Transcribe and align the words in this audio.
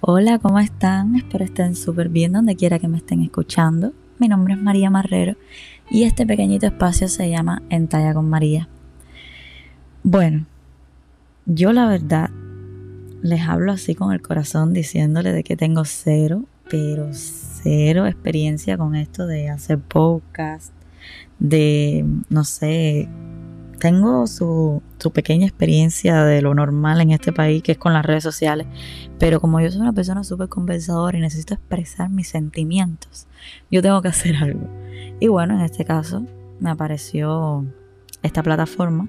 Hola, 0.00 0.38
¿cómo 0.38 0.60
están? 0.60 1.16
Espero 1.16 1.44
estén 1.44 1.74
súper 1.74 2.08
bien 2.08 2.32
donde 2.32 2.54
quiera 2.54 2.78
que 2.78 2.86
me 2.86 2.98
estén 2.98 3.20
escuchando. 3.20 3.92
Mi 4.20 4.28
nombre 4.28 4.54
es 4.54 4.60
María 4.60 4.90
Marrero 4.90 5.34
y 5.90 6.04
este 6.04 6.24
pequeñito 6.24 6.66
espacio 6.66 7.08
se 7.08 7.28
llama 7.28 7.62
Entalla 7.68 8.14
con 8.14 8.30
María. 8.30 8.68
Bueno, 10.04 10.46
yo 11.46 11.72
la 11.72 11.88
verdad 11.88 12.30
les 13.22 13.40
hablo 13.40 13.72
así 13.72 13.96
con 13.96 14.12
el 14.12 14.22
corazón 14.22 14.72
diciéndole 14.72 15.32
de 15.32 15.42
que 15.42 15.56
tengo 15.56 15.84
cero, 15.84 16.44
pero 16.70 17.08
cero 17.12 18.06
experiencia 18.06 18.78
con 18.78 18.94
esto 18.94 19.26
de 19.26 19.48
hacer 19.48 19.80
podcast, 19.80 20.72
de, 21.40 22.04
no 22.28 22.44
sé, 22.44 23.08
tengo 23.78 24.26
su, 24.26 24.82
pequeña 25.12 25.46
experiencia 25.46 26.24
de 26.24 26.42
lo 26.42 26.54
normal 26.54 27.00
en 27.00 27.12
este 27.12 27.32
país, 27.32 27.62
que 27.62 27.72
es 27.72 27.78
con 27.78 27.92
las 27.92 28.04
redes 28.04 28.22
sociales, 28.22 28.66
pero 29.18 29.40
como 29.40 29.60
yo 29.60 29.70
soy 29.70 29.80
una 29.80 29.92
persona 29.92 30.24
súper 30.24 30.48
conversadora 30.48 31.16
y 31.16 31.20
necesito 31.20 31.54
expresar 31.54 32.10
mis 32.10 32.28
sentimientos, 32.28 33.26
yo 33.70 33.82
tengo 33.82 34.02
que 34.02 34.08
hacer 34.08 34.36
algo. 34.36 34.68
Y 35.20 35.28
bueno, 35.28 35.54
en 35.54 35.60
este 35.62 35.84
caso 35.84 36.24
me 36.60 36.70
apareció 36.70 37.64
esta 38.22 38.42
plataforma 38.42 39.08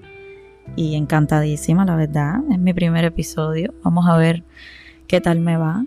y 0.75 0.95
encantadísima, 0.95 1.85
la 1.85 1.95
verdad. 1.95 2.39
Es 2.51 2.59
mi 2.59 2.73
primer 2.73 3.05
episodio. 3.05 3.73
Vamos 3.83 4.07
a 4.07 4.17
ver 4.17 4.43
qué 5.07 5.19
tal 5.19 5.39
me 5.39 5.57
va. 5.57 5.85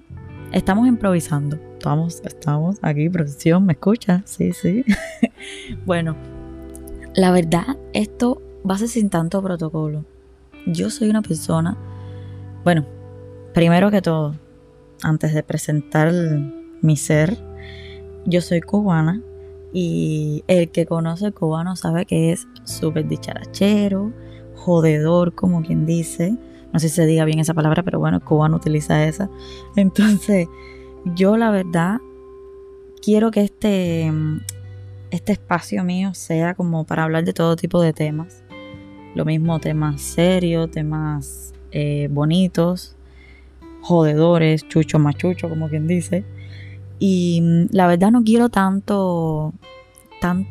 Estamos 0.52 0.86
improvisando. 0.86 1.56
Estamos, 1.74 2.20
estamos 2.24 2.78
aquí, 2.83 3.08
producción, 3.08 3.66
¿me 3.66 3.72
escucha? 3.72 4.22
Sí, 4.24 4.52
sí. 4.52 4.84
bueno, 5.86 6.16
la 7.14 7.30
verdad, 7.30 7.77
esto 7.92 8.41
ser 8.77 8.88
sin 8.88 9.10
tanto 9.10 9.42
protocolo. 9.42 10.05
Yo 10.66 10.91
soy 10.91 11.10
una 11.10 11.22
persona, 11.22 11.77
bueno, 12.64 12.86
primero 13.52 13.91
que 13.91 14.00
todo, 14.00 14.34
antes 15.02 15.34
de 15.34 15.42
presentar 15.42 16.12
mi 16.80 16.96
ser, 16.96 17.36
yo 18.24 18.40
soy 18.40 18.60
cubana 18.60 19.20
y 19.72 20.44
el 20.46 20.70
que 20.70 20.86
conoce 20.86 21.27
el 21.27 21.34
cubano 21.34 21.77
sabe 21.77 22.06
que 22.06 22.33
es 22.33 22.46
súper 22.64 23.08
dicharachero, 23.08 24.12
jodedor, 24.55 25.34
como 25.34 25.62
quien 25.62 25.86
dice. 25.86 26.36
No 26.72 26.78
sé 26.78 26.88
si 26.88 26.96
se 26.96 27.06
diga 27.06 27.24
bien 27.24 27.38
esa 27.38 27.55
palabra, 27.55 27.83
pero 27.83 27.98
bueno, 27.98 28.18
el 28.18 28.22
cubano 28.22 28.56
utiliza 28.56 29.05
esa. 29.05 29.28
Entonces, 29.77 30.46
yo 31.14 31.36
la 31.36 31.50
verdad 31.50 31.98
quiero 33.02 33.30
que 33.30 33.42
este, 33.42 34.12
este 35.10 35.33
espacio 35.33 35.84
mío 35.84 36.14
sea 36.14 36.55
como 36.55 36.84
para 36.84 37.05
hablar 37.05 37.24
de 37.24 37.33
todo 37.33 37.56
tipo 37.56 37.83
de 37.83 37.92
temas. 37.92 38.44
Lo 39.14 39.24
mismo 39.24 39.58
temas 39.58 40.00
serios, 40.00 40.70
temas 40.70 41.52
eh, 41.70 42.08
bonitos, 42.10 42.96
jodedores, 43.82 44.66
chucho 44.68 44.98
machucho, 44.98 45.48
como 45.48 45.68
quien 45.68 45.86
dice. 45.86 46.24
Y 46.98 47.40
mm, 47.42 47.66
la 47.72 47.86
verdad 47.86 48.10
no 48.10 48.22
quiero 48.24 48.48
tanto, 48.48 49.52
tan, 50.20 50.46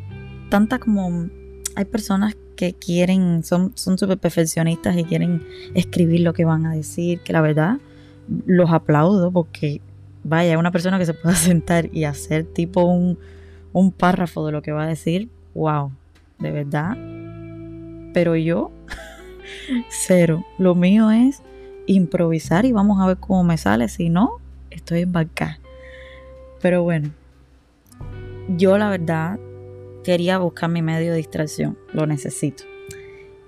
tanta 0.48 0.78
como... 0.78 1.28
Hay 1.74 1.86
personas 1.86 2.36
que 2.56 2.74
quieren, 2.74 3.42
son 3.44 3.72
súper 3.74 4.18
perfeccionistas 4.18 4.96
y 4.98 5.04
quieren 5.04 5.42
escribir 5.74 6.20
lo 6.20 6.34
que 6.34 6.44
van 6.44 6.66
a 6.66 6.74
decir, 6.74 7.20
que 7.20 7.32
la 7.32 7.40
verdad 7.40 7.78
los 8.46 8.70
aplaudo 8.70 9.30
porque, 9.30 9.80
vaya, 10.22 10.58
una 10.58 10.70
persona 10.70 10.98
que 10.98 11.06
se 11.06 11.14
pueda 11.14 11.34
sentar 11.36 11.88
y 11.92 12.04
hacer 12.04 12.44
tipo 12.44 12.84
un, 12.84 13.18
un 13.72 13.92
párrafo 13.92 14.44
de 14.46 14.52
lo 14.52 14.62
que 14.62 14.72
va 14.72 14.84
a 14.84 14.86
decir, 14.86 15.28
wow, 15.54 15.90
de 16.38 16.50
verdad, 16.50 16.96
pero 18.12 18.36
yo, 18.36 18.70
cero. 19.88 20.44
Lo 20.58 20.74
mío 20.74 21.10
es 21.10 21.42
improvisar 21.86 22.64
y 22.64 22.72
vamos 22.72 23.00
a 23.00 23.06
ver 23.06 23.16
cómo 23.18 23.44
me 23.44 23.56
sale. 23.58 23.88
Si 23.88 24.08
no, 24.08 24.38
estoy 24.70 25.00
en 25.00 25.12
banca. 25.12 25.58
Pero 26.60 26.82
bueno, 26.82 27.10
yo 28.56 28.78
la 28.78 28.88
verdad 28.90 29.38
quería 30.04 30.38
buscar 30.38 30.70
mi 30.70 30.82
medio 30.82 31.12
de 31.12 31.18
distracción. 31.18 31.78
Lo 31.92 32.06
necesito. 32.06 32.64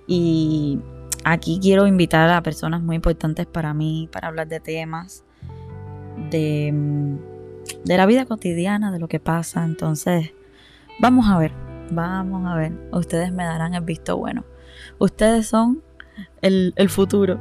Y 0.06 0.80
aquí 1.24 1.58
quiero 1.62 1.86
invitar 1.86 2.28
a 2.30 2.42
personas 2.42 2.82
muy 2.82 2.96
importantes 2.96 3.46
para 3.46 3.72
mí, 3.74 4.08
para 4.12 4.28
hablar 4.28 4.48
de 4.48 4.60
temas, 4.60 5.24
de, 6.30 6.72
de 7.84 7.96
la 7.96 8.06
vida 8.06 8.26
cotidiana, 8.26 8.92
de 8.92 8.98
lo 8.98 9.08
que 9.08 9.20
pasa. 9.20 9.64
Entonces, 9.64 10.32
vamos 10.98 11.28
a 11.28 11.38
ver, 11.38 11.52
vamos 11.90 12.46
a 12.46 12.56
ver. 12.56 12.72
Ustedes 12.92 13.32
me 13.32 13.44
darán 13.44 13.74
el 13.74 13.82
visto 13.82 14.16
bueno 14.18 14.44
ustedes 14.98 15.46
son 15.46 15.82
el, 16.42 16.88
futuro. 16.88 17.40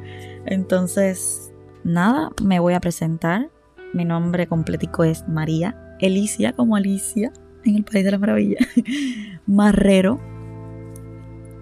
Entonces, 0.46 1.52
nada, 1.82 2.30
me 2.42 2.60
voy 2.60 2.74
a 2.74 2.80
presentar. 2.80 3.50
Mi 3.92 4.04
nombre 4.04 4.46
completico 4.46 5.04
es 5.04 5.26
María 5.28 5.96
Elicia, 6.00 6.52
como 6.52 6.76
Alicia 6.76 7.32
en 7.64 7.76
el 7.76 7.84
País 7.84 8.04
de 8.04 8.10
la 8.10 8.18
Maravilla. 8.18 8.58
Marrero. 9.46 10.20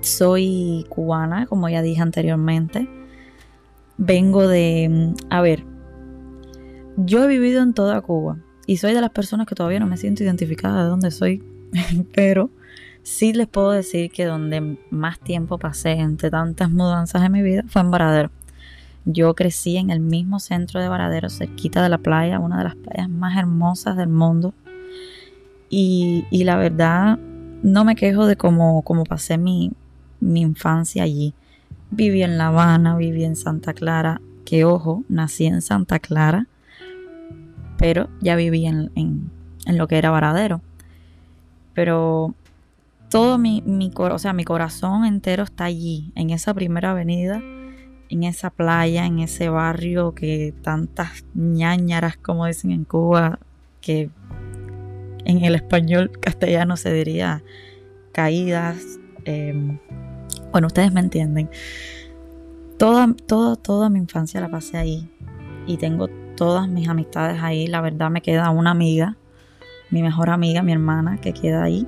Soy 0.01 0.85
cubana, 0.89 1.47
como 1.47 1.69
ya 1.69 1.83
dije 1.83 2.03
anteriormente. 2.03 2.89
Vengo 3.99 4.49
de... 4.49 5.15
A 5.31 5.41
ver, 5.43 5.65
yo 6.97 7.25
he 7.25 7.29
vivido 7.29 7.63
en 7.63 7.73
toda 7.73 8.01
Cuba 8.01 8.39
y 8.67 8.77
soy 8.79 8.95
de 8.95 9.01
las 9.01 9.11
personas 9.11 9.47
que 9.47 9.55
todavía 9.55 9.81
no 9.81 9.87
me 9.87 9.97
siento 9.97 10.23
identificada 10.25 10.83
de 10.83 10.89
dónde 10.89 11.11
soy, 11.11 11.43
pero 12.15 12.51
Sí 13.03 13.33
les 13.33 13.49
puedo 13.49 13.73
decir 13.73 14.11
que 14.13 14.25
donde 14.25 14.79
más 14.91 15.19
tiempo 15.19 15.59
pasé 15.59 15.93
entre 15.93 16.31
tantas 16.31 16.71
mudanzas 16.71 17.25
en 17.25 17.33
mi 17.33 17.43
vida 17.43 17.65
fue 17.67 17.83
en 17.83 17.91
Varadero. 17.91 18.31
Yo 19.05 19.35
crecí 19.35 19.77
en 19.77 19.91
el 19.91 19.99
mismo 19.99 20.39
centro 20.39 20.81
de 20.81 20.89
Varadero, 20.89 21.29
cerquita 21.29 21.83
de 21.83 21.89
la 21.89 21.99
playa, 21.99 22.39
una 22.39 22.59
de 22.59 22.65
las 22.65 22.77
playas 22.77 23.09
más 23.09 23.37
hermosas 23.37 23.97
del 23.97 24.09
mundo. 24.09 24.55
Y, 25.69 26.25
la 26.31 26.57
verdad, 26.57 27.19
no 27.63 27.85
me 27.85 27.97
quejo 27.97 28.27
de 28.27 28.37
cómo, 28.37 28.83
cómo 28.83 29.05
pasé 29.05 29.39
mi, 29.39 29.73
infancia 30.21 31.03
allí. 31.03 31.35
Viví 31.91 32.23
en 32.23 32.39
La 32.39 32.49
Habana, 32.49 32.97
viví 32.97 33.25
en 33.25 33.35
Santa 33.35 33.73
Clara, 33.75 34.21
que 34.45 34.65
ojo, 34.65 35.03
nací 35.09 35.47
en 35.47 35.63
Santa 35.63 35.99
Clara, 35.99 36.47
pero 37.79 38.09
ya 38.21 38.37
viví 38.37 38.67
en, 38.67 38.93
en 38.95 39.79
lo 39.79 39.89
que 39.89 39.99
era 39.99 40.11
Varadero. 40.11 40.61
Pero 41.75 42.35
todo 43.13 43.37
mi, 43.37 43.63
mi, 43.67 43.93
o 43.95 44.19
sea, 44.19 44.33
mi 44.33 44.43
corazón 44.43 45.05
entero 45.05 45.43
está 45.43 45.65
allí, 45.65 46.11
en 46.15 46.31
esa 46.31 46.55
primera 46.55 46.93
avenida, 46.93 47.43
en 48.09 48.23
esa 48.23 48.49
playa, 48.49 49.05
en 49.05 49.19
ese 49.19 49.51
barrio 49.51 50.15
que 50.15 50.55
tantas 50.63 51.27
ñañaras, 51.35 52.17
como 52.17 52.47
dicen 52.47 52.71
en 52.71 52.85
Cuba, 52.85 53.39
que 53.83 54.09
en 55.27 55.45
el 55.45 55.55
español 55.55 56.11
castellano 56.21 56.79
se 56.79 56.91
diría 56.91 57.45
caídas. 58.13 58.99
Em, 59.27 59.79
bueno, 60.51 60.69
ustedes 60.69 60.91
me 60.91 61.01
entienden. 61.01 61.51
Toda, 62.79 63.15
toda, 63.27 63.57
toda 63.57 63.91
mi 63.91 63.99
infancia 63.99 64.41
la 64.41 64.49
pasé 64.49 64.79
ahí 64.79 65.11
y 65.67 65.77
tengo 65.77 66.09
todas 66.35 66.67
mis 66.67 66.89
amistades 66.89 67.43
ahí. 67.43 67.67
La 67.67 67.83
verdad 67.83 68.09
me 68.09 68.23
queda 68.23 68.49
una 68.49 68.71
amiga, 68.71 69.19
mi 69.91 70.03
mejor 70.03 70.31
amiga, 70.31 70.63
mi 70.63 70.73
hermana, 70.73 71.19
que 71.19 71.35
queda 71.35 71.65
ahí 71.65 71.87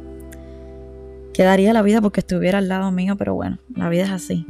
Quedaría 1.35 1.73
la 1.73 1.83
vida 1.83 2.01
porque 2.01 2.21
estuviera 2.21 2.59
al 2.59 2.69
lado 2.69 2.93
mío, 2.93 3.17
pero 3.17 3.35
bueno, 3.35 3.59
la 3.75 3.89
vida 3.89 4.05
es 4.05 4.11
así. 4.11 4.47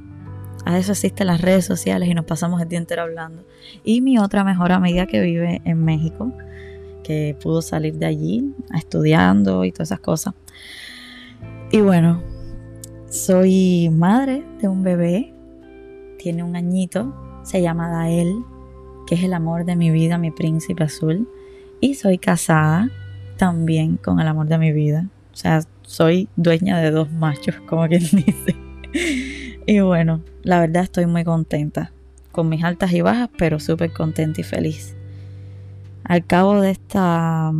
A 0.66 0.78
eso 0.78 0.92
existen 0.92 1.26
las 1.26 1.40
redes 1.40 1.64
sociales 1.64 2.08
y 2.10 2.14
nos 2.14 2.26
pasamos 2.26 2.60
el 2.60 2.68
día 2.68 2.78
entero 2.78 3.02
hablando. 3.02 3.42
Y 3.84 4.02
mi 4.02 4.18
otra 4.18 4.44
mejor 4.44 4.70
amiga 4.70 5.06
que 5.06 5.22
vive 5.22 5.62
en 5.64 5.82
México, 5.82 6.30
que 7.02 7.36
pudo 7.42 7.62
salir 7.62 7.94
de 7.94 8.04
allí 8.04 8.54
estudiando 8.74 9.64
y 9.64 9.72
todas 9.72 9.88
esas 9.88 10.00
cosas. 10.00 10.34
Y 11.72 11.80
bueno, 11.80 12.22
soy 13.08 13.88
madre 13.90 14.44
de 14.60 14.68
un 14.68 14.82
bebé, 14.82 15.32
tiene 16.18 16.42
un 16.42 16.54
añito, 16.54 17.14
se 17.44 17.62
llama 17.62 17.88
Dael, 17.88 18.44
que 19.06 19.14
es 19.14 19.22
el 19.24 19.32
amor 19.32 19.64
de 19.64 19.74
mi 19.74 19.90
vida, 19.90 20.18
mi 20.18 20.30
príncipe 20.30 20.84
azul. 20.84 21.30
Y 21.80 21.94
soy 21.94 22.18
casada 22.18 22.90
también 23.38 23.96
con 23.96 24.20
el 24.20 24.28
amor 24.28 24.48
de 24.48 24.58
mi 24.58 24.72
vida. 24.72 25.08
O 25.32 25.36
sea, 25.36 25.60
soy 25.84 26.28
dueña 26.36 26.80
de 26.80 26.90
dos 26.90 27.10
machos, 27.12 27.56
como 27.66 27.86
quien 27.86 28.02
dice. 28.12 28.56
y 29.66 29.80
bueno, 29.80 30.22
la 30.42 30.60
verdad 30.60 30.82
estoy 30.82 31.06
muy 31.06 31.24
contenta, 31.24 31.92
con 32.32 32.48
mis 32.48 32.64
altas 32.64 32.92
y 32.92 33.00
bajas, 33.00 33.30
pero 33.38 33.60
súper 33.60 33.92
contenta 33.92 34.40
y 34.40 34.44
feliz. 34.44 34.96
Al 36.04 36.26
cabo 36.26 36.60
de 36.60 36.70
esta, 36.72 37.52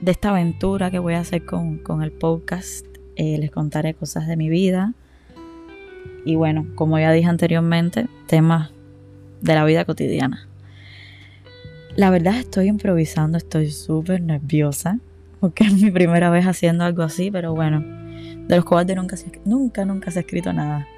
de 0.00 0.10
esta 0.10 0.30
aventura 0.30 0.90
que 0.90 0.98
voy 0.98 1.14
a 1.14 1.20
hacer 1.20 1.44
con, 1.44 2.02
el 2.02 2.12
podcast, 2.12 2.86
eh, 3.16 3.38
les 3.38 3.50
contaré 3.50 3.94
cosas 3.94 4.26
de 4.26 4.36
mi 4.36 4.48
vida. 4.48 4.94
Y 6.24 6.34
bueno, 6.34 6.66
como 6.74 6.98
ya 6.98 7.12
dije 7.12 7.28
anteriormente, 7.28 8.08
temas 8.26 8.70
de 9.40 9.54
la 9.54 9.64
vida 9.64 9.84
cotidiana. 9.84 10.48
La 11.94 12.10
verdad 12.10 12.36
estoy 12.36 12.66
improvisando, 12.66 13.38
estoy 13.38 13.70
súper 13.70 14.20
nerviosa 14.20 14.98
porque 15.46 15.62
es 15.62 15.80
mi 15.80 15.92
primera 15.92 16.28
vez 16.28 16.44
haciendo 16.44 16.82
algo 16.82 17.04
así, 17.04 17.30
pero 17.30 17.54
bueno, 17.54 17.78
de 18.48 18.56
los 18.56 18.64
cobardes 18.64 18.96
nunca, 18.96 19.14
nunca, 19.44 19.84
nunca 19.84 20.10
se 20.10 20.18
ha 20.18 20.22
escrito 20.22 20.52
nada. 20.52 20.88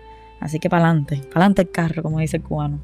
Así 0.40 0.58
que 0.58 0.70
para 0.70 0.88
adelante 0.88 1.60
el 1.60 1.70
carro, 1.70 2.02
como 2.02 2.18
dice 2.18 2.38
el 2.38 2.42
cubano. 2.42 2.78